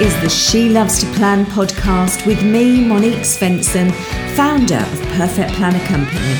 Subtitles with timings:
[0.00, 3.92] is the She Loves to Plan podcast with me, Monique Svensson,
[4.34, 6.36] founder of Perfect Planner Company.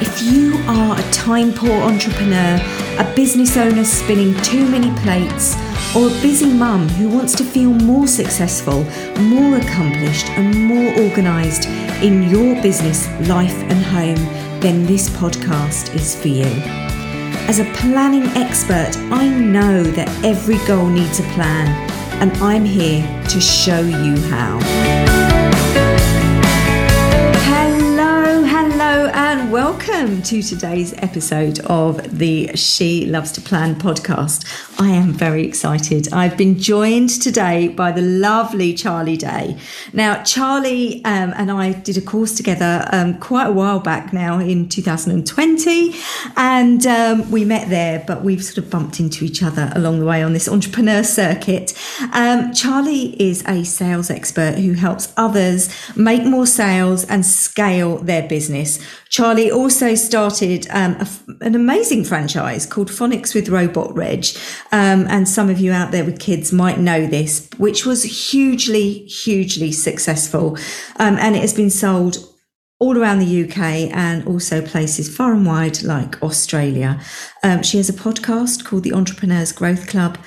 [0.00, 2.60] If you are a time poor entrepreneur,
[3.00, 5.56] a business owner spinning too many plates,
[5.96, 8.84] or a busy mum who wants to feel more successful,
[9.20, 11.66] more accomplished, and more organised
[12.04, 16.52] in your business, life, and home, then this podcast is for you.
[17.48, 23.02] As a planning expert, I know that every goal needs a plan, and I'm here
[23.28, 25.13] to show you how.
[30.04, 34.44] Welcome to today's episode of the She Loves to Plan podcast.
[34.78, 36.12] I am very excited.
[36.12, 39.56] I've been joined today by the lovely Charlie Day.
[39.94, 44.38] Now, Charlie um, and I did a course together um, quite a while back now
[44.40, 45.94] in 2020,
[46.36, 50.06] and um, we met there, but we've sort of bumped into each other along the
[50.06, 51.72] way on this entrepreneur circuit.
[52.12, 58.28] Um, Charlie is a sales expert who helps others make more sales and scale their
[58.28, 58.84] business.
[59.08, 61.08] Charlie also started um, a,
[61.44, 64.26] an amazing franchise called Phonics with Robot Reg.
[64.72, 69.06] Um, and some of you out there with kids might know this, which was hugely,
[69.06, 70.56] hugely successful.
[70.96, 72.18] Um, and it has been sold
[72.80, 73.58] all around the UK
[73.96, 77.00] and also places far and wide like Australia.
[77.42, 80.18] Um, she has a podcast called the Entrepreneurs Growth Club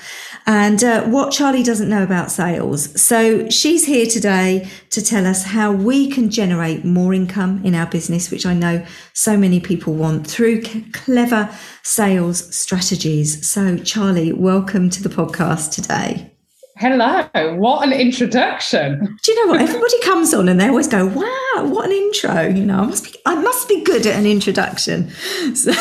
[0.48, 2.98] and uh, what Charlie doesn't know about sales.
[2.98, 7.84] So she's here today to tell us how we can generate more income in our
[7.84, 11.50] business, which I know so many people want through c- clever
[11.82, 13.46] sales strategies.
[13.46, 16.32] So, Charlie, welcome to the podcast today.
[16.78, 19.18] Hello, what an introduction.
[19.22, 19.60] Do you know what?
[19.60, 22.48] Everybody comes on and they always go, wow, what an intro.
[22.48, 25.10] You know, I must be, I must be good at an introduction.
[25.54, 25.72] So,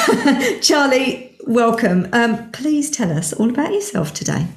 [0.59, 2.07] Charlie, welcome.
[2.13, 4.47] Um, please tell us all about yourself today.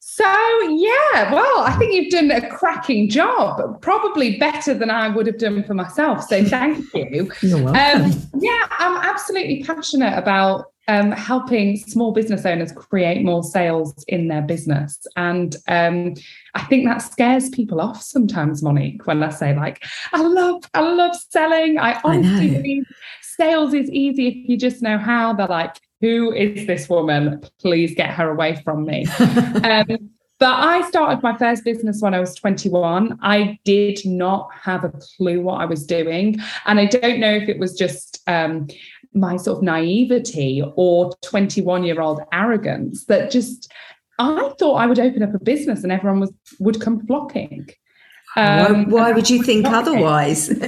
[0.00, 0.24] So,
[0.62, 5.38] yeah, well, I think you've done a cracking job, probably better than I would have
[5.38, 6.24] done for myself.
[6.24, 7.30] So, thank you.
[7.40, 8.02] You're welcome.
[8.02, 14.28] Um, yeah, I'm absolutely passionate about um, helping small business owners create more sales in
[14.28, 15.06] their business.
[15.16, 16.14] And um,
[16.54, 20.80] I think that scares people off sometimes, Monique, when I say, like, I love, I
[20.80, 21.78] love selling.
[21.78, 22.84] I honestly believe
[23.38, 25.32] sales is easy if you just know how.
[25.32, 27.42] They're like, who is this woman?
[27.60, 29.06] Please get her away from me.
[29.64, 33.18] um, but I started my first business when I was 21.
[33.22, 36.38] I did not have a clue what I was doing.
[36.66, 38.68] And I don't know if it was just um,
[39.14, 43.72] my sort of naivety or 21 year old arrogance that just,
[44.20, 47.68] I thought I would open up a business and everyone was would come flocking.
[48.36, 50.48] Um, why, why would you think otherwise?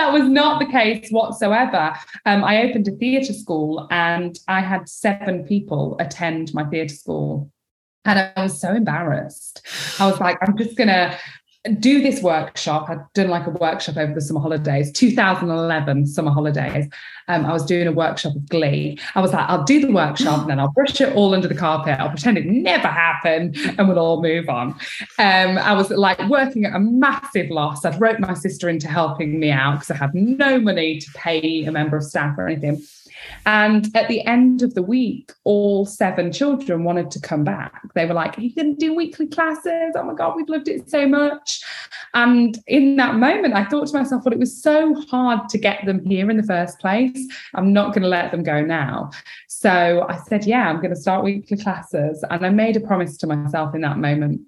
[0.00, 1.94] that was not the case whatsoever.
[2.24, 7.50] Um, I opened a theatre school and I had seven people attend my theatre school.
[8.06, 9.60] And I was so embarrassed.
[9.98, 11.18] I was like, I'm just going to
[11.78, 12.88] do this workshop.
[12.88, 16.88] I'd done like a workshop over the summer holidays, 2011 summer holidays.
[17.28, 18.98] Um, I was doing a workshop of Glee.
[19.14, 21.54] I was like, I'll do the workshop and then I'll brush it all under the
[21.54, 22.00] carpet.
[22.00, 24.70] I'll pretend it never happened and we'll all move on.
[25.18, 27.84] Um, I was like working at a massive loss.
[27.84, 31.64] I'd wrote my sister into helping me out because I had no money to pay
[31.64, 32.82] a member of staff or anything.
[33.46, 37.82] And at the end of the week, all seven children wanted to come back.
[37.94, 39.94] They were like, you to do weekly classes?
[39.94, 41.62] Oh my God, we've loved it so much.
[42.14, 45.84] And in that moment, I thought to myself, Well, it was so hard to get
[45.84, 47.26] them here in the first place.
[47.54, 49.10] I'm not going to let them go now.
[49.48, 52.24] So I said, Yeah, I'm going to start weekly classes.
[52.30, 54.40] And I made a promise to myself in that moment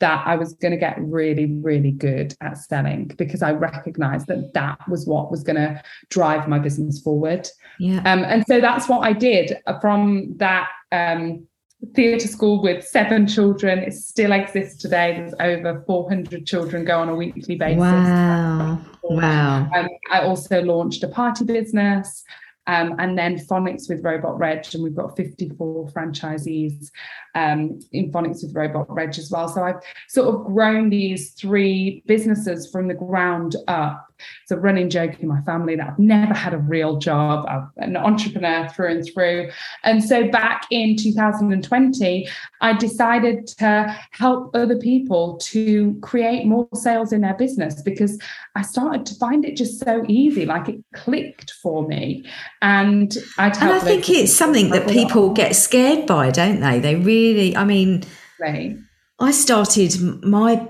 [0.00, 4.52] that I was going to get really, really good at selling because I recognized that
[4.54, 7.48] that was what was going to drive my business forward.
[7.78, 7.98] Yeah.
[7.98, 11.46] Um, and so that's what I did from that um,
[11.94, 13.80] theatre school with seven children.
[13.80, 15.16] It still exists today.
[15.16, 17.78] There's over 400 children go on a weekly basis.
[17.78, 18.80] Wow.
[19.02, 19.70] Wow.
[19.74, 22.24] Um, I also launched a party business.
[22.66, 26.90] Um, and then Phonics with Robot Reg, and we've got 54 franchisees
[27.34, 29.48] um, in Phonics with Robot Reg as well.
[29.48, 34.03] So I've sort of grown these three businesses from the ground up.
[34.42, 37.46] It's a running joke in my family that I've never had a real job.
[37.48, 39.50] I'm an entrepreneur through and through.
[39.82, 42.28] And so back in 2020,
[42.60, 48.18] I decided to help other people to create more sales in their business because
[48.54, 50.46] I started to find it just so easy.
[50.46, 52.24] Like it clicked for me.
[52.62, 56.80] And I And I think it's something that people get scared by, don't they?
[56.80, 58.04] They really, I mean,
[58.38, 58.76] Right.
[59.20, 60.68] I started my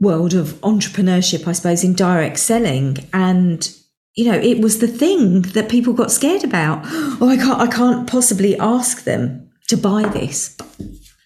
[0.00, 3.68] world of entrepreneurship, I suppose, in direct selling, and
[4.14, 6.82] you know, it was the thing that people got scared about.
[6.84, 10.56] Oh, I can't, I can't possibly ask them to buy this.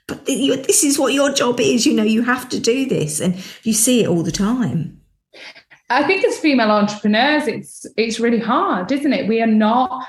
[0.07, 1.85] but this is what your job is.
[1.85, 5.01] You know, you have to do this, and you see it all the time.
[5.91, 9.29] I think as female entrepreneurs, it's it's really hard, isn't it?
[9.29, 10.07] We are not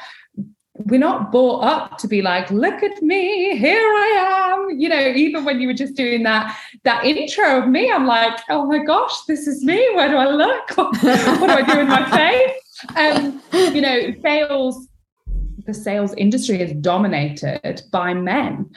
[0.85, 4.79] we're not brought up to be like, look at me, here I am.
[4.79, 8.39] You know, even when you were just doing that that intro of me, I'm like,
[8.49, 9.77] oh my gosh, this is me.
[9.95, 10.77] Where do I look?
[10.77, 12.95] what do I do in my face?
[12.95, 13.41] Um,
[13.73, 14.87] you know, sales,
[15.65, 18.69] the sales industry is dominated by men.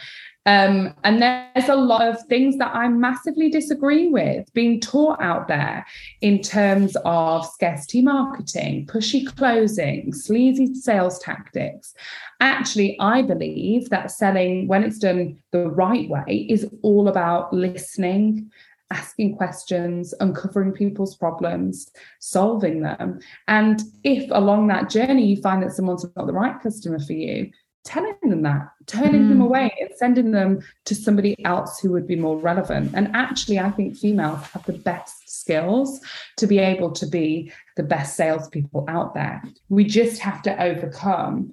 [0.44, 5.46] Um, and there's a lot of things that I massively disagree with being taught out
[5.46, 5.86] there
[6.20, 11.94] in terms of scarcity marketing, pushy closing, sleazy sales tactics.
[12.40, 18.50] Actually, I believe that selling, when it's done the right way, is all about listening
[18.92, 21.90] asking questions, uncovering people's problems,
[22.20, 23.18] solving them.
[23.48, 27.50] And if along that journey you find that someone's not the right customer for you,
[27.84, 29.28] telling them that, turning mm.
[29.30, 32.92] them away and sending them to somebody else who would be more relevant.
[32.94, 36.00] And actually, I think females have the best skills
[36.36, 39.42] to be able to be the best salespeople out there.
[39.68, 41.52] We just have to overcome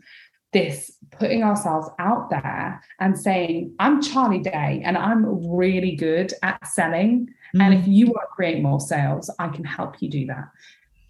[0.51, 6.67] this putting ourselves out there and saying, I'm Charlie Day and I'm really good at
[6.67, 7.29] selling.
[7.55, 7.61] Mm.
[7.61, 10.49] And if you want to create more sales, I can help you do that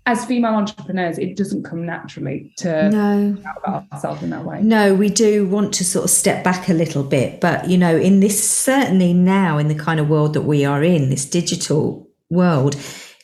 [0.05, 3.37] as female entrepreneurs, it doesn't come naturally to no.
[3.57, 4.61] about ourselves in that way.
[4.61, 7.39] No, we do want to sort of step back a little bit.
[7.39, 10.83] But, you know, in this, certainly now in the kind of world that we are
[10.83, 12.75] in, this digital world,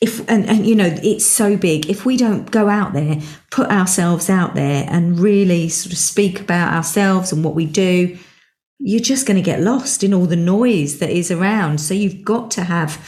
[0.02, 1.90] if, and, and, you know, it's so big.
[1.90, 3.20] If we don't go out there,
[3.50, 8.16] put ourselves out there and really sort of speak about ourselves and what we do,
[8.78, 11.80] you're just going to get lost in all the noise that is around.
[11.80, 13.02] So you've got to have,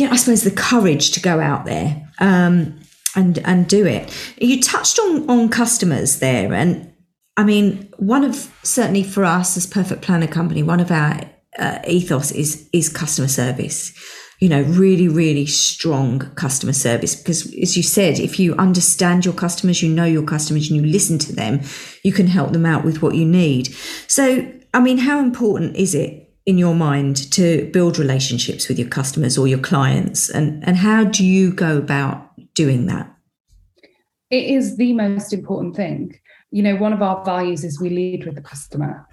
[0.00, 2.80] I suppose the courage to go out there um,
[3.14, 4.12] and and do it.
[4.38, 6.92] You touched on on customers there, and
[7.36, 11.20] I mean, one of certainly for us as Perfect Planner Company, one of our
[11.58, 13.92] uh, ethos is is customer service.
[14.38, 19.34] You know, really, really strong customer service because, as you said, if you understand your
[19.34, 21.60] customers, you know your customers, and you listen to them,
[22.02, 23.68] you can help them out with what you need.
[24.08, 28.88] So, I mean, how important is it in your mind to build relationships with your
[28.88, 30.28] customers or your clients?
[30.30, 33.14] And and how do you go about doing that?
[34.30, 36.18] It is the most important thing.
[36.50, 39.06] You know one of our values is we lead with the customer.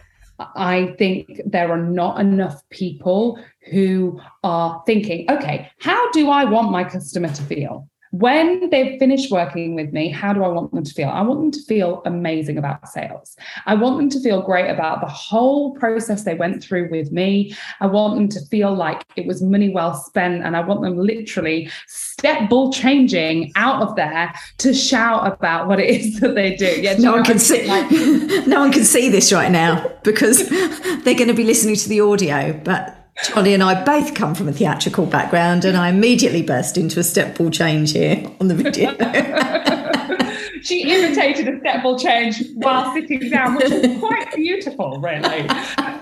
[0.55, 3.39] I think there are not enough people
[3.71, 7.89] who are thinking, okay, how do I want my customer to feel?
[8.11, 11.09] When they've finished working with me, how do I want them to feel?
[11.09, 13.35] I want them to feel amazing about sales.
[13.65, 17.55] I want them to feel great about the whole process they went through with me.
[17.79, 20.43] I want them to feel like it was money well spent.
[20.43, 25.79] And I want them literally step ball changing out of there to shout about what
[25.79, 26.81] it is that they do.
[26.81, 27.91] Yeah, no one can see like-
[28.47, 32.01] no one can see this right now because they're going to be listening to the
[32.01, 36.77] audio, but Charlie and I both come from a theatrical background, and I immediately burst
[36.77, 38.91] into a step ball change here on the video.
[40.61, 45.47] she imitated a step ball change while sitting down, which is quite beautiful, really.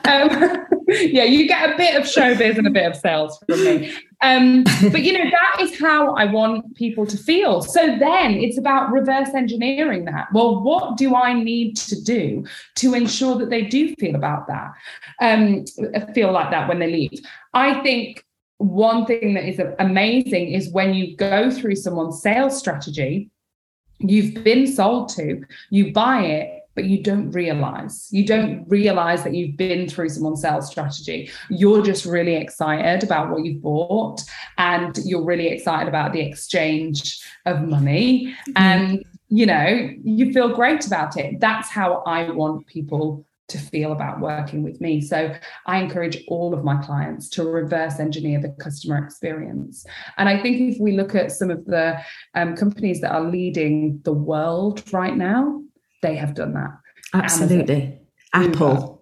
[0.06, 0.68] Um,
[1.12, 3.94] yeah, you get a bit of showbiz and a bit of sales from me.
[4.22, 7.62] Um, but you know, that is how I want people to feel.
[7.62, 10.28] So then it's about reverse engineering that.
[10.34, 12.46] Well, what do I need to do
[12.76, 14.72] to ensure that they do feel about that,
[15.22, 15.66] um,
[16.14, 17.20] feel like that when they leave?
[17.54, 18.24] I think
[18.60, 23.30] one thing that is amazing is when you go through someone's sales strategy
[24.00, 28.08] you've been sold to, you buy it, but you don't realize.
[28.12, 31.32] You don't realize that you've been through someone's sales strategy.
[31.50, 34.22] You're just really excited about what you've bought
[34.60, 38.28] and you're really excited about the exchange of money.
[38.28, 38.52] Mm-hmm.
[38.58, 41.40] And, you know, you feel great about it.
[41.40, 45.02] That's how I want people to feel about working with me.
[45.02, 45.34] So
[45.66, 49.84] I encourage all of my clients to reverse engineer the customer experience.
[50.18, 51.98] And I think if we look at some of the
[52.36, 55.64] um, companies that are leading the world right now,
[56.02, 56.78] they have done that.
[57.14, 58.00] Absolutely.
[58.34, 58.74] Amazon, Apple.
[58.74, 58.94] Uber,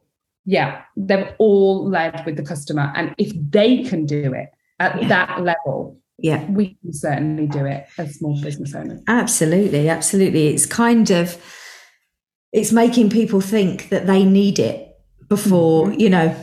[0.45, 2.91] yeah, they've all led with the customer.
[2.95, 4.49] And if they can do it
[4.79, 5.07] at yeah.
[5.07, 9.01] that level, yeah, we can certainly do it as small business owners.
[9.07, 9.89] Absolutely.
[9.89, 10.47] Absolutely.
[10.47, 11.41] It's kind of,
[12.53, 14.85] it's making people think that they need it
[15.27, 15.99] before mm-hmm.
[15.99, 16.35] you know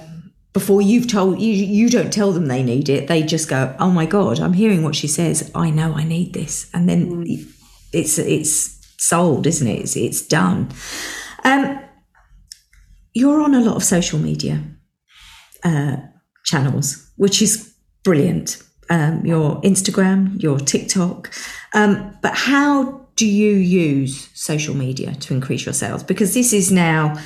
[0.52, 3.90] before you've told you you don't tell them they need it they just go oh
[3.90, 7.52] my god i'm hearing what she says i know i need this and then mm.
[7.92, 8.71] it's it's
[9.02, 10.68] sold isn't it it's, it's done
[11.44, 11.78] um,
[13.14, 14.62] you're on a lot of social media
[15.64, 15.96] uh,
[16.44, 21.32] channels which is brilliant um, your instagram your tiktok
[21.74, 26.02] um, but how do you use social media to increase your sales?
[26.02, 27.16] Because this is now,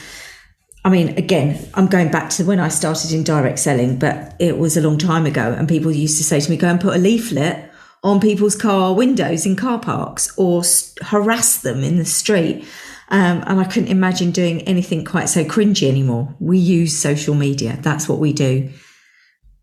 [0.84, 4.58] I mean, again, I'm going back to when I started in direct selling, but it
[4.58, 5.54] was a long time ago.
[5.56, 7.65] And people used to say to me, go and put a leaflet
[8.02, 10.62] on people's car windows in car parks or
[11.02, 12.64] harass them in the street.
[13.08, 16.34] Um, and I couldn't imagine doing anything quite so cringy anymore.
[16.40, 17.78] We use social media.
[17.80, 18.70] That's what we do.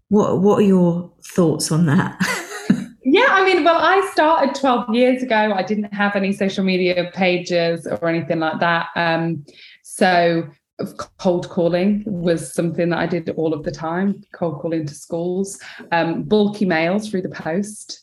[0.09, 2.17] What What are your thoughts on that?
[3.03, 5.53] yeah, I mean, well, I started 12 years ago.
[5.53, 8.87] I didn't have any social media pages or anything like that.
[8.95, 9.45] Um,
[9.83, 10.49] so
[11.17, 15.59] cold calling was something that I did all of the time, cold calling to schools,
[15.91, 18.02] um, bulky mails through the post.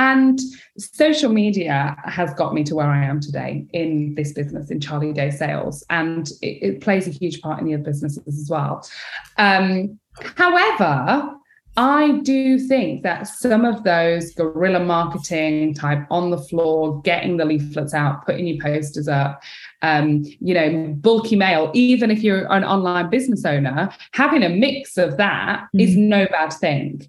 [0.00, 0.40] And
[0.78, 5.12] social media has got me to where I am today in this business, in Charlie
[5.12, 5.84] Day sales.
[5.90, 8.88] And it, it plays a huge part in the other businesses as well.
[9.36, 10.00] Um,
[10.36, 11.34] however,
[11.76, 17.44] I do think that some of those guerrilla marketing type on the floor, getting the
[17.44, 19.42] leaflets out, putting your posters up,
[19.82, 24.98] um, you know, bulky mail, even if you're an online business owner, having a mix
[24.98, 25.80] of that mm.
[25.80, 27.08] is no bad thing.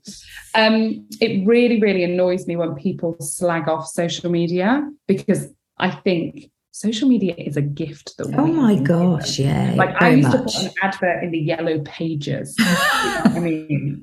[0.55, 5.47] Um, it really, really annoys me when people slag off social media because
[5.77, 10.11] I think social media is a gift that we oh my gosh yeah like i
[10.11, 10.53] used much.
[10.53, 14.01] to put an advert in the yellow pages you know i mean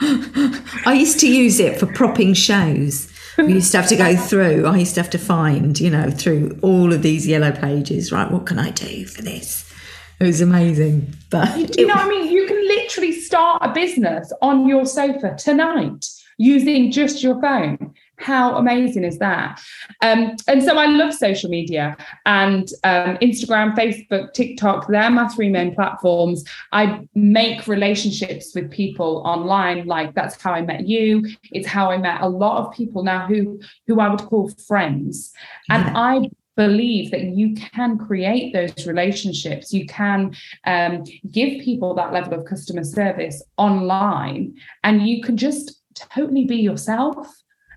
[0.00, 3.10] I used to use it for propping shows.
[3.38, 6.10] We used to have to go through, I used to have to find, you know,
[6.10, 8.30] through all of these yellow pages, right?
[8.30, 9.70] What can I do for this?
[10.18, 11.14] It was amazing.
[11.30, 12.32] But you, you know what I mean?
[12.32, 16.06] You can literally start a business on your sofa tonight
[16.38, 17.85] using just your phone.
[18.18, 19.60] How amazing is that?
[20.02, 24.88] Um, and so I love social media and um, Instagram, Facebook, TikTok.
[24.88, 26.44] They're my three main platforms.
[26.72, 29.86] I make relationships with people online.
[29.86, 31.26] Like that's how I met you.
[31.52, 35.32] It's how I met a lot of people now who who I would call friends.
[35.68, 35.96] And.
[35.96, 39.72] I believe that you can create those relationships.
[39.72, 45.82] You can um, give people that level of customer service online, and you can just
[45.94, 47.28] totally be yourself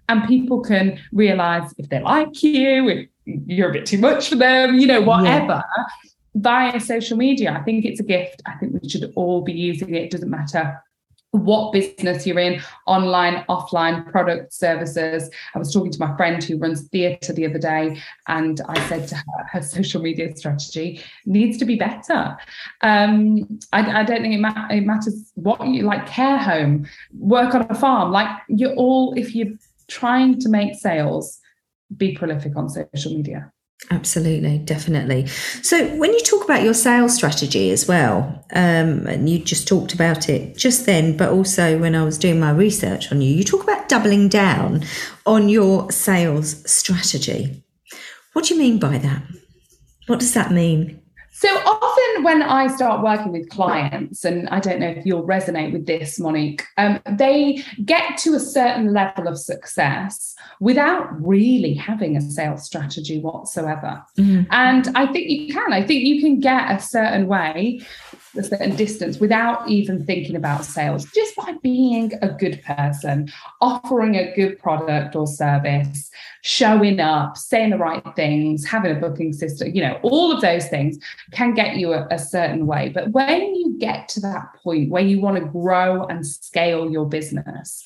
[0.09, 4.35] and people can realize if they like you, if you're a bit too much for
[4.35, 5.63] them, you know, whatever.
[5.77, 5.83] Yeah.
[6.35, 8.41] Via social media, I think it's a gift.
[8.45, 10.03] I think we should all be using it.
[10.03, 10.81] It doesn't matter
[11.31, 15.29] what business you're in, online, offline, product, services.
[15.53, 19.07] I was talking to my friend who runs theatre the other day, and I said
[19.09, 22.35] to her, her social media strategy needs to be better.
[22.81, 27.53] Um, I, I, don't think it, ma- it matters what you like, care home, work
[27.53, 28.11] on a farm.
[28.11, 29.53] Like you're all, if you're
[29.89, 31.39] trying to make sales
[31.95, 33.51] be prolific on social media.
[33.91, 35.25] Absolutely, definitely.
[35.61, 39.93] So, when you talk about your sales strategy as well, um, and you just talked
[39.93, 43.43] about it just then, but also when I was doing my research on you, you
[43.43, 44.83] talk about doubling down
[45.25, 47.63] on your sales strategy.
[48.33, 49.23] What do you mean by that?
[50.07, 51.01] What does that mean?
[51.31, 55.71] So often when I start working with clients, and I don't know if you'll resonate
[55.71, 62.17] with this, Monique, um, they get to a certain level of success without really having
[62.17, 64.03] a sales strategy whatsoever.
[64.17, 64.51] Mm-hmm.
[64.51, 65.71] And I think you can.
[65.71, 67.81] I think you can get a certain way
[68.37, 73.31] a certain distance without even thinking about sales, just by being a good person,
[73.61, 76.09] offering a good product or service,
[76.41, 80.67] showing up, saying the right things, having a booking system, you know, all of those
[80.67, 80.97] things
[81.31, 82.89] can get you a, a certain way.
[82.89, 87.07] But when you get to that point where you want to grow and scale your
[87.07, 87.83] business,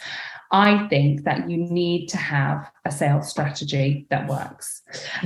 [0.53, 4.83] I think that you need to have a sales strategy that works.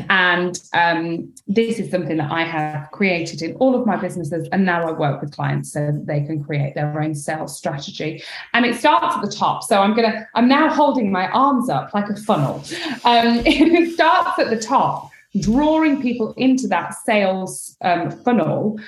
[0.09, 4.47] And um, this is something that I have created in all of my businesses.
[4.53, 8.23] And now I work with clients so that they can create their own sales strategy.
[8.53, 9.63] And it starts at the top.
[9.63, 12.63] So I'm going to, I'm now holding my arms up like a funnel.
[13.03, 18.79] Um, it starts at the top, drawing people into that sales um, funnel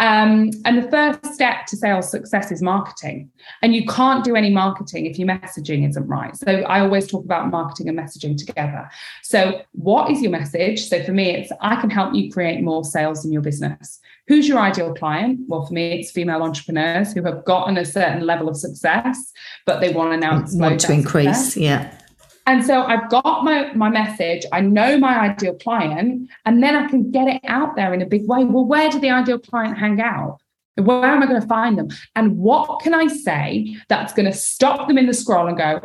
[0.00, 3.30] um, and the first step to sales success is marketing.
[3.62, 6.34] And you can't do any marketing if your messaging isn't right.
[6.36, 8.90] So I always talk about marketing and messaging together.
[9.22, 10.88] So, what is your message?
[10.88, 14.00] So, for me, it's I can help you create more sales in your business.
[14.26, 15.40] Who's your ideal client?
[15.46, 19.32] Well, for me, it's female entrepreneurs who have gotten a certain level of success,
[19.64, 21.36] but they want to now want to increase.
[21.36, 21.56] Success.
[21.56, 21.98] Yeah.
[22.46, 26.88] And so I've got my, my message, I know my ideal client, and then I
[26.88, 28.44] can get it out there in a big way.
[28.44, 30.38] Well, where do the ideal client hang out?
[30.76, 31.88] Where am I going to find them?
[32.16, 35.80] And what can I say that's going to stop them in the scroll and go,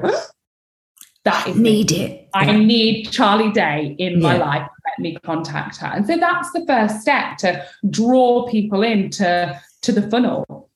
[1.24, 2.12] that is need it.
[2.12, 2.30] it.
[2.34, 2.58] I yeah.
[2.58, 4.68] need Charlie Day in my life.
[4.88, 5.88] Let me contact her.
[5.88, 10.69] And so that's the first step to draw people into to the funnel.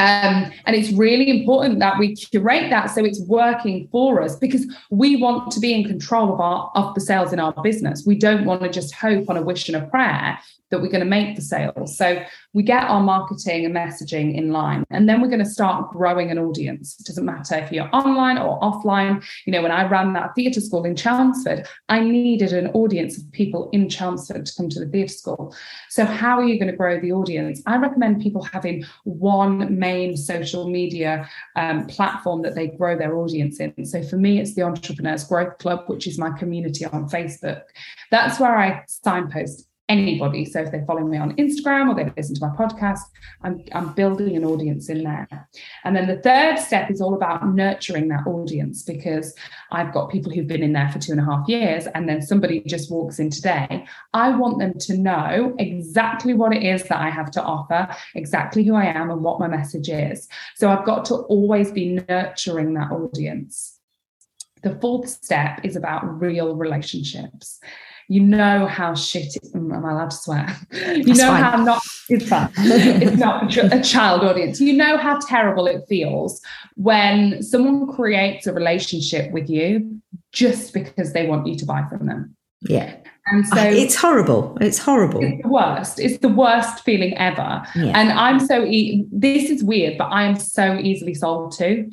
[0.00, 4.66] Um, and it's really important that we curate that so it's working for us because
[4.88, 8.04] we want to be in control of our of the sales in our business.
[8.06, 10.38] We don't want to just hope on a wish and a prayer
[10.70, 11.96] that we're going to make the sales.
[11.96, 12.22] So
[12.52, 16.30] we get our marketing and messaging in line, and then we're going to start growing
[16.30, 16.98] an audience.
[16.98, 19.24] It doesn't matter if you're online or offline.
[19.46, 23.30] You know, when I ran that theatre school in Chelmsford, I needed an audience of
[23.32, 25.54] people in Chelmsford to come to the theatre school.
[25.88, 27.62] So, how are you going to grow the audience?
[27.66, 33.60] I recommend people having one main social media um, platform that they grow their audience
[33.60, 33.84] in.
[33.84, 37.62] So, for me, it's the Entrepreneurs Growth Club, which is my community on Facebook.
[38.10, 40.44] That's where I signpost anybody.
[40.44, 43.00] So if they're following me on Instagram or they listen to my podcast,
[43.42, 45.28] I'm, I'm building an audience in there.
[45.84, 49.34] And then the third step is all about nurturing that audience because
[49.72, 52.22] I've got people who've been in there for two and a half years and then
[52.22, 53.84] somebody just walks in today.
[54.14, 58.62] I want them to know exactly what it is that I have to offer, exactly
[58.62, 60.28] who I am and what my message is.
[60.54, 63.78] So I've got to always be nurturing that audience.
[64.62, 67.60] The fourth step is about real relationships
[68.10, 70.56] you know how shit it, am I allowed to swear?
[70.72, 71.42] You That's know fine.
[71.44, 72.50] how not it's fun.
[72.58, 74.60] it's not a child audience.
[74.60, 76.40] You know how terrible it feels
[76.74, 80.02] when someone creates a relationship with you
[80.32, 82.34] just because they want you to buy from them.
[82.62, 82.96] Yeah.
[83.30, 84.56] And so it's horrible.
[84.60, 85.22] It's horrible.
[85.22, 86.00] It's the worst.
[86.00, 87.62] It's the worst feeling ever.
[87.76, 87.92] Yeah.
[87.98, 91.88] And I'm so e- this is weird, but I am so easily sold to.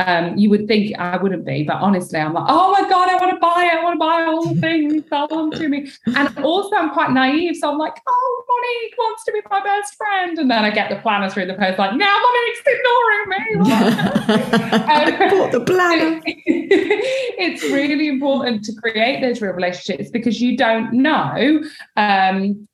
[0.00, 3.16] Um, you would think I wouldn't be, but honestly, I'm like, oh my God, I
[3.16, 3.76] want to buy it.
[3.76, 5.90] I want to buy all the things, sell them to me.
[6.06, 7.56] And also, I'm quite naive.
[7.56, 10.38] So I'm like, oh, Monique wants to be my best friend.
[10.38, 13.72] And then I get the planner through the post, like, now Monique's ignoring me.
[14.86, 16.22] I bought the planner.
[16.24, 21.62] it's really important to create those real relationships because you don't know
[21.96, 22.68] um,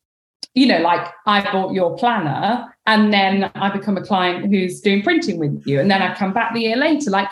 [0.55, 5.03] you know, like I bought your planner and then I become a client who's doing
[5.03, 5.81] printing with you.
[5.81, 7.11] And then I come back the year later.
[7.11, 7.29] Like,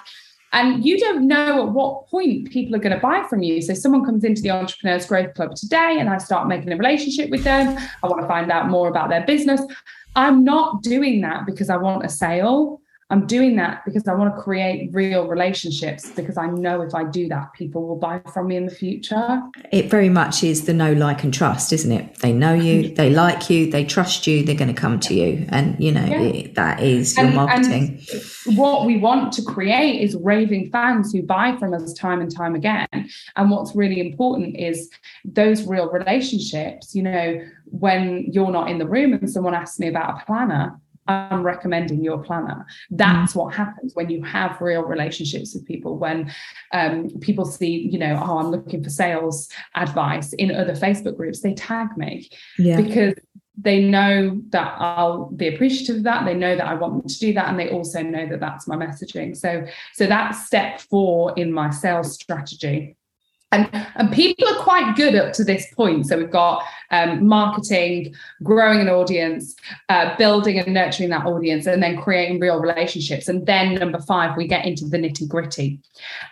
[0.52, 3.62] and you don't know at what point people are going to buy from you.
[3.62, 7.30] So someone comes into the Entrepreneurs Growth Club today and I start making a relationship
[7.30, 7.78] with them.
[8.02, 9.62] I want to find out more about their business.
[10.16, 12.81] I'm not doing that because I want a sale.
[13.12, 17.04] I'm doing that because I want to create real relationships because I know if I
[17.04, 19.42] do that, people will buy from me in the future.
[19.70, 22.20] It very much is the know, like, and trust, isn't it?
[22.20, 25.44] They know you, they like you, they trust you, they're going to come to you.
[25.50, 26.20] And, you know, yeah.
[26.20, 28.02] it, that is your and, marketing.
[28.46, 32.34] And what we want to create is raving fans who buy from us time and
[32.34, 32.88] time again.
[33.36, 34.88] And what's really important is
[35.26, 36.94] those real relationships.
[36.94, 40.80] You know, when you're not in the room and someone asks me about a planner,
[41.06, 42.66] I'm recommending your planner.
[42.90, 45.98] That's what happens when you have real relationships with people.
[45.98, 46.32] When
[46.72, 51.40] um, people see, you know, oh, I'm looking for sales advice in other Facebook groups,
[51.40, 52.80] they tag me yeah.
[52.80, 53.14] because
[53.58, 56.24] they know that I'll be appreciative of that.
[56.24, 58.66] They know that I want them to do that, and they also know that that's
[58.66, 59.36] my messaging.
[59.36, 62.96] So, so that's step four in my sales strategy.
[63.52, 66.06] And, and people are quite good up to this point.
[66.06, 69.54] So we've got um, marketing, growing an audience,
[69.88, 73.28] uh, building and nurturing that audience, and then creating real relationships.
[73.28, 75.80] And then number five, we get into the nitty gritty,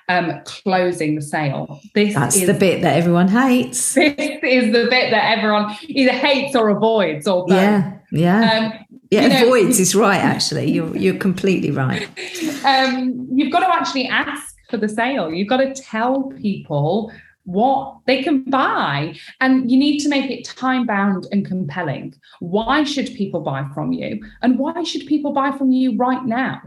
[0.09, 1.81] um, closing the sale.
[1.95, 3.97] This That's is the bit that everyone hates.
[4.11, 7.29] This is the bit that everyone either hates or avoids.
[7.29, 7.57] Or both.
[7.57, 8.73] yeah, yeah.
[8.73, 10.21] Um, yeah, you avoids is right.
[10.21, 12.09] Actually, you're you're completely right.
[12.63, 15.33] Um, you've got to actually ask for the sale.
[15.33, 17.13] You've got to tell people
[17.45, 22.15] what they can buy and you need to make it time bound and compelling.
[22.39, 24.23] Why should people buy from you?
[24.43, 26.61] And why should people buy from you right now?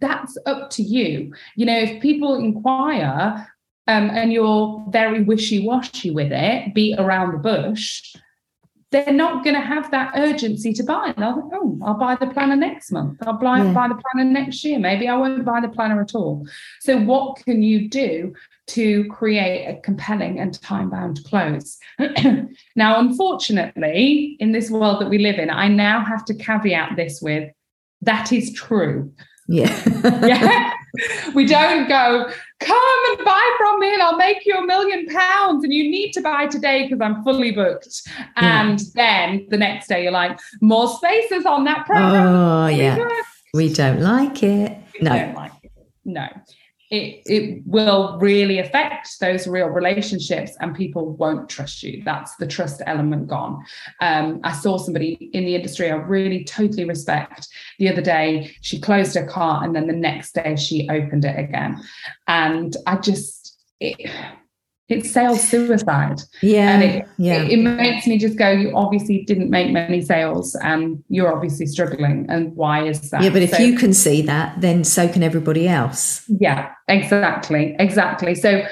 [0.00, 1.32] That's up to you.
[1.56, 3.48] You know if people inquire
[3.86, 8.14] um, and you're very wishy-washy with it beat around the bush
[8.90, 11.12] they're not going to have that urgency to buy.
[11.16, 13.18] They'll think, oh, I'll buy the planner next month.
[13.26, 13.72] I'll buy, yeah.
[13.72, 14.78] buy the planner next year.
[14.78, 16.46] Maybe I won't buy the planner at all.
[16.80, 18.34] So, what can you do
[18.68, 21.78] to create a compelling and time bound close?
[22.76, 27.20] now, unfortunately, in this world that we live in, I now have to caveat this
[27.20, 27.50] with
[28.02, 29.12] that is true.
[29.48, 29.82] Yeah.
[30.26, 30.72] yeah.
[31.34, 32.30] We don't go,
[32.60, 35.64] come and buy from me and I'll make you a million pounds.
[35.64, 38.02] And you need to buy today because I'm fully booked.
[38.36, 38.86] And yeah.
[38.94, 42.26] then the next day you're like, more spaces on that program.
[42.26, 42.98] Oh, yeah.
[43.54, 44.76] We don't like it.
[44.94, 45.32] We no.
[45.36, 45.72] Like it.
[46.04, 46.28] No
[46.90, 52.02] it, it will really affect those real relationships and people won't trust you.
[52.02, 53.62] That's the trust element gone.
[54.00, 57.48] Um, I saw somebody in the industry I really totally respect
[57.78, 58.54] the other day.
[58.62, 61.82] She closed her cart and then the next day she opened it again.
[62.26, 64.10] And I just, it,
[64.88, 66.22] it's sales suicide.
[66.40, 66.70] Yeah.
[66.70, 67.42] And it, yeah.
[67.42, 71.66] It, it, makes me just go, you obviously didn't make many sales and you're obviously
[71.66, 72.24] struggling.
[72.30, 73.22] And why is that?
[73.22, 76.24] Yeah, but if so, you can see that, then so can everybody else.
[76.28, 76.72] Yeah.
[76.88, 78.34] Exactly, exactly.
[78.34, 78.62] So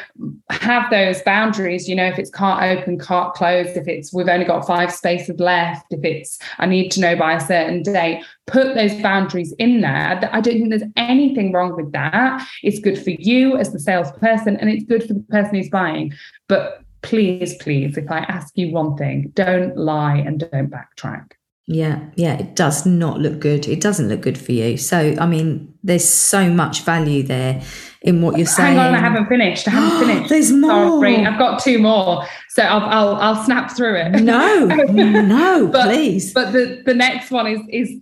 [0.48, 4.46] have those boundaries, you know, if it's cart open, cart closed, if it's we've only
[4.46, 8.74] got five spaces left, if it's I need to know by a certain date, put
[8.74, 10.18] those boundaries in there.
[10.32, 12.46] I don't think there's anything wrong with that.
[12.62, 16.14] It's good for you as the salesperson and it's good for the person who's buying.
[16.48, 21.32] But please, please, if I ask you one thing, don't lie and don't backtrack.
[21.68, 23.66] Yeah, yeah, it does not look good.
[23.66, 24.76] It doesn't look good for you.
[24.76, 27.60] So, I mean, there's so much value there
[28.06, 28.76] in what you're saying.
[28.76, 29.68] Hang on, I haven't finished.
[29.68, 30.30] I haven't finished.
[30.30, 30.70] there's more.
[30.70, 32.24] Sorry, I've got two more.
[32.50, 34.22] So I'll I'll, I'll snap through it.
[34.22, 36.32] No, no, but, please.
[36.32, 38.00] But the the next one is is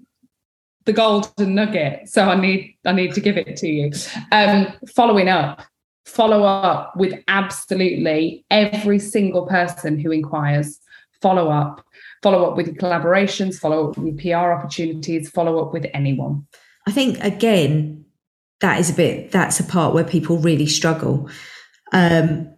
[0.85, 2.09] the golden nugget.
[2.09, 3.91] So I need I need to give it to you.
[4.31, 5.63] Um, following up,
[6.05, 10.79] follow up with absolutely every single person who inquires.
[11.21, 11.85] Follow up
[12.25, 16.47] follow up with collaborations, follow up with PR opportunities, follow up with anyone.
[16.87, 18.04] I think again,
[18.61, 21.29] that is a bit that's a part where people really struggle.
[21.93, 22.55] Um,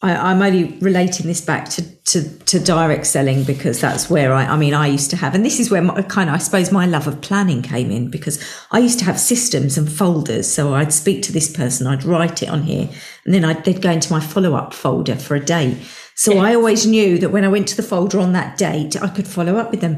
[0.00, 4.44] I, am only relating this back to, to, to direct selling because that's where I,
[4.44, 6.70] I mean, I used to have, and this is where my, kind of, I suppose
[6.70, 10.46] my love of planning came in because I used to have systems and folders.
[10.46, 12.88] So I'd speak to this person, I'd write it on here,
[13.24, 15.76] and then I'd, they'd go into my follow up folder for a day.
[16.14, 16.44] So yes.
[16.44, 19.26] I always knew that when I went to the folder on that date, I could
[19.26, 19.96] follow up with them.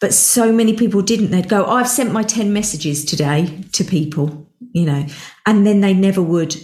[0.00, 1.30] But so many people didn't.
[1.30, 5.06] They'd go, I've sent my 10 messages today to people, you know,
[5.46, 6.56] and then they never would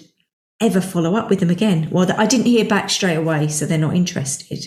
[0.60, 1.88] ever follow up with them again.
[1.90, 4.66] Well, I didn't hear back straight away, so they're not interested.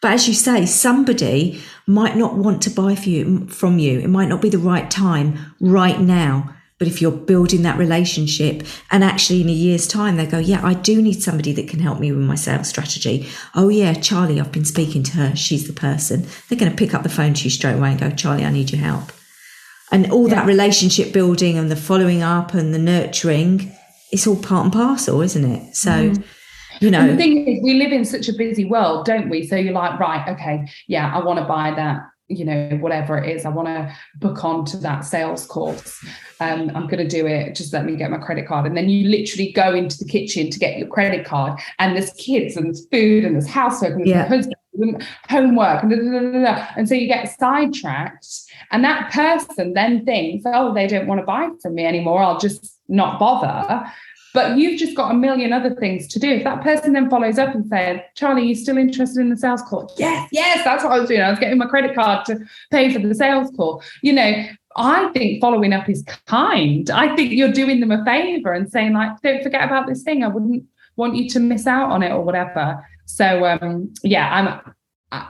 [0.00, 3.98] But as you say, somebody might not want to buy you, from you.
[3.98, 6.54] It might not be the right time right now.
[6.78, 10.60] But if you're building that relationship and actually in a year's time, they go, yeah,
[10.62, 13.28] I do need somebody that can help me with my sales strategy.
[13.54, 15.36] Oh yeah, Charlie, I've been speaking to her.
[15.36, 16.26] She's the person.
[16.48, 18.50] They're going to pick up the phone to you straight away and go, Charlie, I
[18.50, 19.12] need your help.
[19.94, 20.34] And all yeah.
[20.34, 23.72] that relationship building and the following up and the nurturing,
[24.10, 25.76] it's all part and parcel, isn't it?
[25.76, 26.24] So, mm.
[26.80, 27.00] you know.
[27.00, 29.46] And the thing is, we live in such a busy world, don't we?
[29.46, 33.36] So you're like, right, okay, yeah, I want to buy that you know whatever it
[33.36, 36.02] is i want to book on to that sales course
[36.40, 38.88] um, i'm going to do it just let me get my credit card and then
[38.88, 42.64] you literally go into the kitchen to get your credit card and there's kids and
[42.64, 44.26] there's food and there's housework and there's yeah.
[44.26, 44.63] husband and
[45.28, 48.26] homework and, da, da, da, and so you get sidetracked
[48.72, 52.40] and that person then thinks oh they don't want to buy from me anymore i'll
[52.40, 53.84] just not bother
[54.34, 56.28] but you've just got a million other things to do.
[56.28, 59.36] If that person then follows up and says, Charlie, are you still interested in the
[59.36, 59.94] sales call?
[59.96, 61.20] Yes, yes, that's what I was doing.
[61.20, 62.40] I was getting my credit card to
[62.72, 63.80] pay for the sales call.
[64.02, 64.44] You know,
[64.76, 66.90] I think following up is kind.
[66.90, 70.24] I think you're doing them a favor and saying, like, don't forget about this thing.
[70.24, 70.64] I wouldn't
[70.96, 72.84] want you to miss out on it or whatever.
[73.06, 74.74] So um, yeah, I'm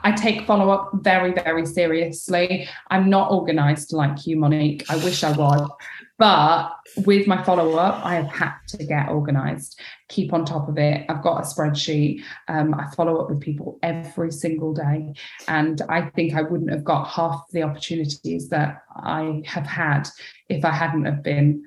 [0.03, 2.67] I take follow up very, very seriously.
[2.89, 4.83] I'm not organized like you, Monique.
[4.89, 5.69] I wish I was.
[6.17, 6.71] But
[7.05, 11.05] with my follow up, I have had to get organized, keep on top of it.
[11.09, 12.21] I've got a spreadsheet.
[12.47, 15.13] Um, I follow up with people every single day.
[15.47, 20.07] And I think I wouldn't have got half the opportunities that I have had
[20.47, 21.65] if I hadn't have been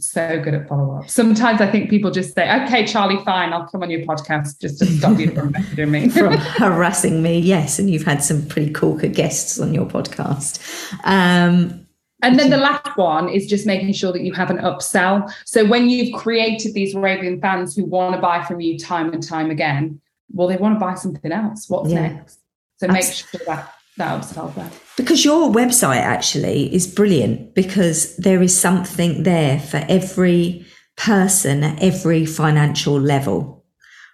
[0.00, 1.08] so good at follow up.
[1.08, 4.78] Sometimes I think people just say, okay, Charlie, fine, I'll come on your podcast just
[4.78, 6.08] to stop you from messaging me.
[6.08, 7.78] from harassing me, yes.
[7.78, 10.60] And you've had some pretty cool guests on your podcast.
[11.04, 11.86] Um,
[12.22, 15.32] and then the last one is just making sure that you have an upsell.
[15.44, 19.22] So when you've created these raving fans who want to buy from you time and
[19.22, 20.00] time again,
[20.32, 21.68] well, they want to buy something else.
[21.68, 22.08] What's yeah.
[22.08, 22.40] next?
[22.78, 24.70] So make sure that that there.
[24.96, 31.82] Because your website actually is brilliant because there is something there for every person at
[31.82, 33.64] every financial level,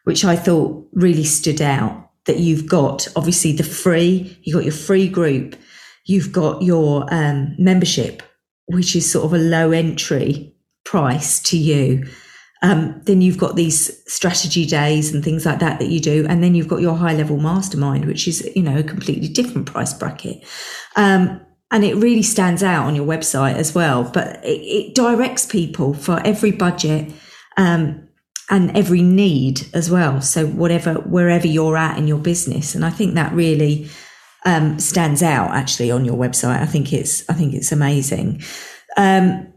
[0.04, 2.00] which I thought really stood out.
[2.26, 5.56] That you've got obviously the free, you've got your free group,
[6.06, 8.22] You've got your um, membership,
[8.66, 12.06] which is sort of a low entry price to you.
[12.64, 16.42] Um, then you've got these strategy days and things like that that you do, and
[16.42, 19.92] then you've got your high level mastermind, which is you know a completely different price
[19.92, 20.42] bracket.
[20.96, 24.02] Um, and it really stands out on your website as well.
[24.04, 27.12] But it, it directs people for every budget
[27.58, 28.08] um,
[28.48, 30.22] and every need as well.
[30.22, 33.90] So whatever wherever you're at in your business, and I think that really
[34.46, 36.62] um, stands out actually on your website.
[36.62, 38.42] I think it's I think it's amazing.
[38.96, 39.52] Um,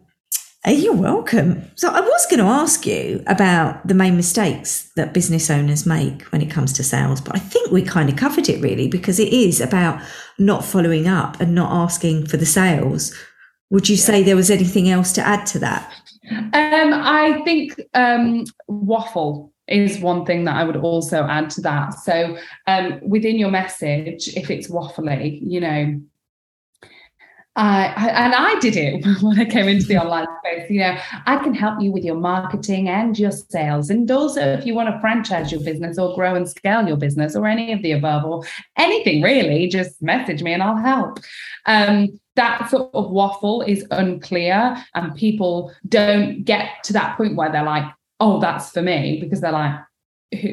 [0.73, 1.63] you're welcome.
[1.75, 6.23] So I was going to ask you about the main mistakes that business owners make
[6.23, 9.19] when it comes to sales, but I think we kind of covered it really because
[9.19, 10.01] it is about
[10.37, 13.15] not following up and not asking for the sales.
[13.69, 15.91] Would you say there was anything else to add to that?
[16.31, 21.93] Um, I think um, waffle is one thing that I would also add to that.
[21.93, 26.01] So um, within your message, if it's waffly, you know,
[27.57, 30.69] I, and I did it when I came into the online space.
[30.69, 34.65] You know, I can help you with your marketing and your sales, and also if
[34.65, 37.81] you want to franchise your business or grow and scale your business or any of
[37.81, 38.43] the above or
[38.77, 41.19] anything really, just message me and I'll help.
[41.65, 47.51] Um, that sort of waffle is unclear, and people don't get to that point where
[47.51, 47.85] they're like,
[48.19, 49.79] "Oh, that's for me," because they're like,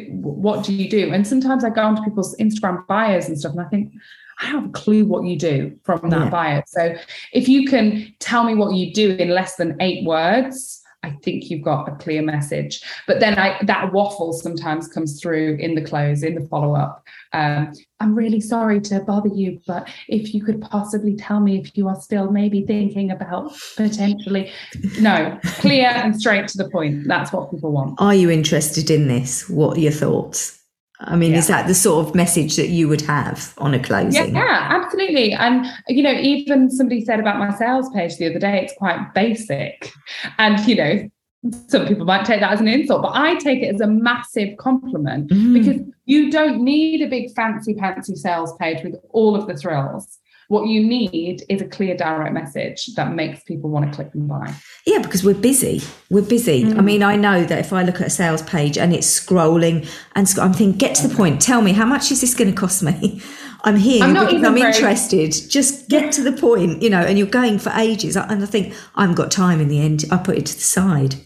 [0.08, 3.60] "What do you do?" And sometimes I go onto people's Instagram bios and stuff, and
[3.60, 3.92] I think
[4.40, 6.30] I have a clue what you do from that yeah.
[6.30, 6.62] bio.
[6.66, 6.96] So
[7.32, 11.50] if you can tell me what you do in less than eight words, I think
[11.50, 12.80] you've got a clear message.
[13.06, 17.04] But then I, that waffle sometimes comes through in the close, in the follow up.
[17.34, 21.76] Um, I'm really sorry to bother you, but if you could possibly tell me if
[21.76, 24.50] you are still maybe thinking about potentially.
[25.00, 27.06] No, clear and straight to the point.
[27.06, 28.00] That's what people want.
[28.00, 29.48] Are you interested in this?
[29.48, 30.63] What are your thoughts?
[31.00, 31.38] I mean, yeah.
[31.38, 34.34] is that the sort of message that you would have on a closing?
[34.34, 35.32] Yeah, yeah, absolutely.
[35.32, 39.12] And, you know, even somebody said about my sales page the other day, it's quite
[39.12, 39.92] basic.
[40.38, 41.10] And, you know,
[41.68, 44.56] some people might take that as an insult, but I take it as a massive
[44.56, 45.52] compliment mm.
[45.52, 50.18] because you don't need a big fancy fancy sales page with all of the thrills.
[50.54, 54.28] What you need is a clear, direct message that makes people want to click and
[54.28, 54.54] buy.
[54.86, 55.82] Yeah, because we're busy.
[56.10, 56.62] We're busy.
[56.62, 56.78] Mm.
[56.78, 59.84] I mean, I know that if I look at a sales page and it's scrolling
[60.14, 61.42] and sc- I'm thinking, get to the point.
[61.42, 63.20] Tell me, how much is this going to cost me?
[63.64, 64.72] I'm here I'm because I'm very...
[64.72, 65.34] interested.
[65.50, 68.16] Just get to the point, you know, and you're going for ages.
[68.16, 70.04] And I think I haven't got time in the end.
[70.12, 71.16] I put it to the side.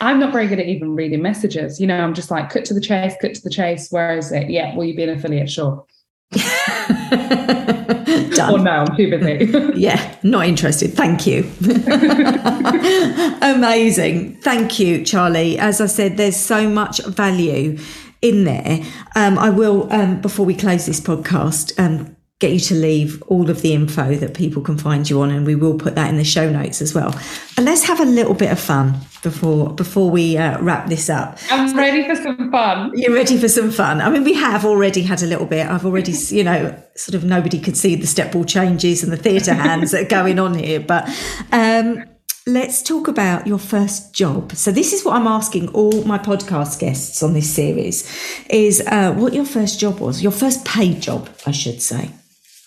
[0.00, 1.80] I'm not very good at even reading messages.
[1.80, 3.92] You know, I'm just like, cut to the chase, cut to the chase.
[3.92, 4.50] Where is it?
[4.50, 5.48] Yeah, will you be an affiliate?
[5.48, 5.86] Sure.
[8.34, 8.52] Done.
[8.52, 9.72] Or no, I'm too busy.
[9.80, 10.94] yeah, not interested.
[10.94, 11.50] Thank you.
[13.42, 14.40] Amazing.
[14.40, 15.58] Thank you, Charlie.
[15.58, 17.78] As I said, there's so much value
[18.22, 18.80] in there.
[19.14, 23.48] Um, I will, um, before we close this podcast, um, get you to leave all
[23.48, 26.18] of the info that people can find you on, and we will put that in
[26.18, 27.18] the show notes as well.
[27.56, 31.38] And let's have a little bit of fun before before we uh, wrap this up.
[31.50, 32.92] I'm ready for some fun.
[32.94, 34.02] You're ready for some fun.
[34.02, 35.66] I mean, we have already had a little bit.
[35.66, 39.16] I've already, you know, sort of nobody could see the step ball changes and the
[39.16, 41.08] theatre hands that are going on here, but.
[41.50, 42.04] Um,
[42.46, 44.52] let's talk about your first job.
[44.52, 48.04] So this is what I'm asking all my podcast guests on this series:
[48.50, 52.10] is uh, what your first job was, your first paid job, I should say.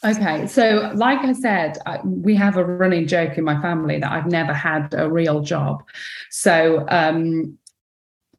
[0.07, 4.09] Okay, so like I said, I, we have a running joke in my family that
[4.09, 5.83] I've never had a real job.
[6.29, 7.57] So um,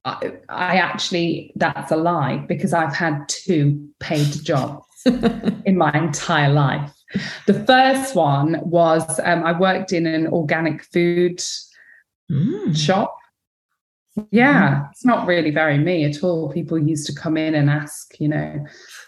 [0.04, 6.50] I, I actually, that's a lie because I've had two paid jobs in my entire
[6.50, 6.90] life.
[7.46, 11.42] The first one was um, I worked in an organic food
[12.30, 12.76] mm.
[12.76, 13.14] shop.
[14.30, 14.90] Yeah, mm.
[14.90, 16.50] it's not really very me at all.
[16.50, 18.64] People used to come in and ask, you know,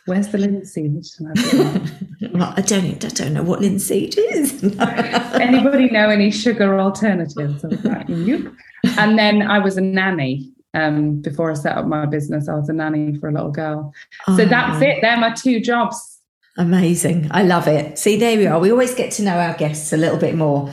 [0.06, 1.04] where's the linseed?
[2.32, 4.62] well, I don't, I don't know what linseed is.
[4.80, 7.64] Anybody know any sugar alternatives?
[7.64, 8.54] Like, nope.
[8.98, 10.52] And then I was a nanny.
[10.72, 13.92] Um, before I set up my business, I was a nanny for a little girl.
[14.28, 14.36] Oh.
[14.36, 14.98] So that's it.
[15.02, 16.20] They're my two jobs.
[16.56, 17.28] Amazing.
[17.30, 17.98] I love it.
[17.98, 18.58] See, there we are.
[18.58, 20.72] We always get to know our guests a little bit more.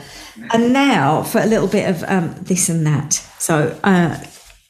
[0.52, 3.14] And now for a little bit of um, this and that.
[3.38, 4.18] So, uh,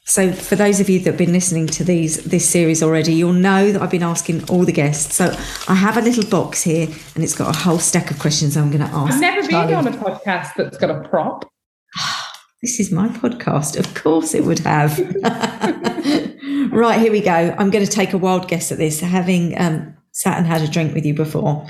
[0.09, 3.31] so for those of you that have been listening to these this series already, you'll
[3.31, 5.13] know that I've been asking all the guests.
[5.13, 5.25] So
[5.67, 8.71] I have a little box here, and it's got a whole stack of questions I'm
[8.71, 9.13] going to ask.
[9.13, 9.67] I've never Charlie.
[9.67, 11.47] been on a podcast that's got a prop.
[12.63, 13.77] this is my podcast.
[13.77, 14.97] Of course, it would have.
[16.71, 17.55] right here we go.
[17.59, 20.67] I'm going to take a wild guess at this, having um, sat and had a
[20.67, 21.67] drink with you before.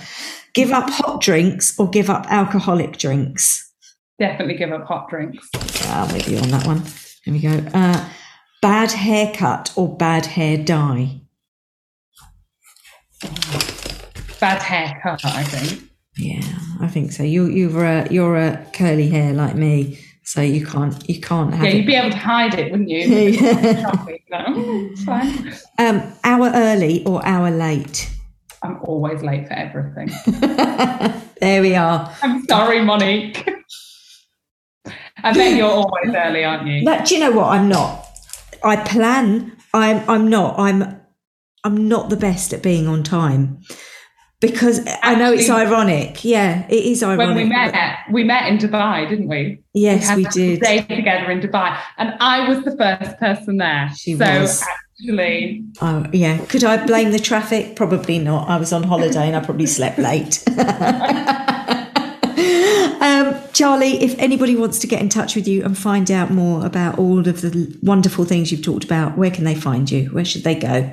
[0.53, 3.69] Give up hot drinks or give up alcoholic drinks?
[4.17, 5.49] Definitely give up hot drinks.
[5.81, 6.83] Yeah, I'll leave you on that one.
[7.25, 7.69] Here we go.
[7.73, 8.09] Uh,
[8.61, 11.21] bad haircut or bad hair dye?
[14.39, 15.89] Bad haircut, I think.
[16.17, 16.41] Yeah,
[16.81, 17.23] I think so.
[17.23, 21.65] You you're a you're a curly hair like me, so you can't you can't have.
[21.65, 22.99] Yeah, you'd be able to hide it, wouldn't you?
[23.07, 23.91] yeah.
[24.29, 25.53] no, fine.
[25.77, 28.09] Um, hour early or hour late?
[28.61, 30.09] I'm always late for everything.
[31.39, 32.13] there we are.
[32.21, 33.49] I'm sorry, Monique.
[35.23, 36.83] I bet you're always early, aren't you?
[36.83, 37.47] But do you know what?
[37.47, 38.08] I'm not.
[38.63, 39.55] I plan.
[39.73, 40.09] I'm.
[40.09, 40.59] I'm not.
[40.59, 40.99] I'm.
[41.63, 43.59] I'm not the best at being on time
[44.39, 46.23] because Actually, I know it's ironic.
[46.23, 47.27] Yeah, it is ironic.
[47.27, 49.61] When we met, we met in Dubai, didn't we?
[49.73, 50.61] Yes, we, we did.
[50.61, 53.89] Day together in Dubai, and I was the first person there.
[53.95, 54.63] She so was.
[55.01, 56.43] Actually, oh yeah.
[56.45, 57.75] Could I blame the traffic?
[57.75, 58.49] Probably not.
[58.49, 60.43] I was on holiday and I probably slept late.
[63.01, 66.65] Um, Charlie, if anybody wants to get in touch with you and find out more
[66.65, 70.05] about all of the wonderful things you've talked about, where can they find you?
[70.09, 70.89] Where should they go?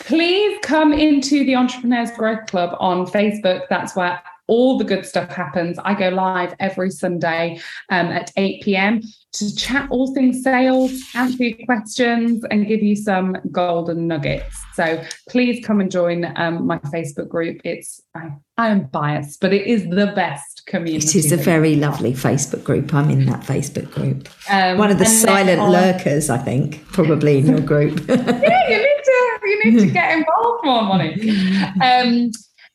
[0.00, 3.62] Please come into the Entrepreneurs Growth Club on Facebook.
[3.68, 5.78] That's where all the good stuff happens.
[5.84, 9.02] I go live every Sunday um, at 8 p.m.
[9.34, 14.58] to chat all things sales, answer your questions, and give you some golden nuggets.
[14.74, 17.60] So please come and join um, my Facebook group.
[17.62, 21.18] It's I, I am biased, but it is the best community.
[21.18, 22.94] It is a very lovely Facebook group.
[22.94, 24.28] I'm in that Facebook group.
[24.50, 28.00] Um, One of the silent on, lurkers, I think, probably in your group.
[28.08, 31.22] yeah, you need to you need to get involved more, Monique.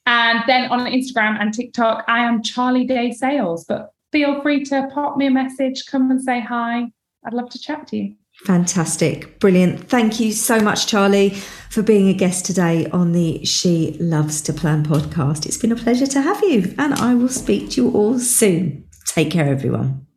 [0.05, 3.65] And then on Instagram and TikTok, I am Charlie Day Sales.
[3.65, 6.87] But feel free to pop me a message, come and say hi.
[7.25, 8.15] I'd love to chat to you.
[8.45, 9.39] Fantastic.
[9.39, 9.87] Brilliant.
[9.87, 11.29] Thank you so much, Charlie,
[11.69, 15.45] for being a guest today on the She Loves to Plan podcast.
[15.45, 18.85] It's been a pleasure to have you, and I will speak to you all soon.
[19.07, 20.07] Take care, everyone.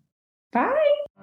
[0.52, 0.72] Bye.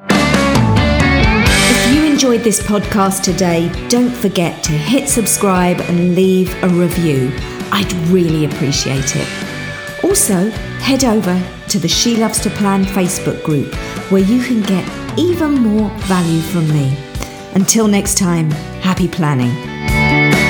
[0.10, 7.32] If you enjoyed this podcast today, don't forget to hit subscribe and leave a review.
[7.73, 9.27] I'd really appreciate it.
[10.03, 13.73] Also, head over to the She Loves to Plan Facebook group
[14.12, 16.95] where you can get even more value from me.
[17.55, 20.42] Until next time, happy planning.